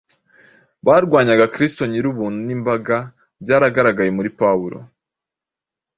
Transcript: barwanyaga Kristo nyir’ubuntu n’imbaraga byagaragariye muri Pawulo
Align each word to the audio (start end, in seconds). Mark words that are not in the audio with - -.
barwanyaga 0.85 1.51
Kristo 1.55 1.81
nyir’ubuntu 1.87 2.39
n’imbaraga 2.47 2.97
byagaragariye 3.43 4.13
muri 4.17 4.29
Pawulo 4.39 4.77